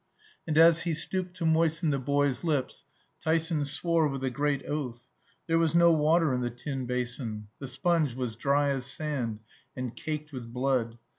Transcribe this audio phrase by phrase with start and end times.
[0.47, 2.85] And as he stooped to moisten the boy's lips,
[3.23, 5.05] Tyson swore with a great oath:
[5.45, 9.41] there was no water in the tin basin; the sponge was dry as sand,
[9.75, 10.97] and caked with blood.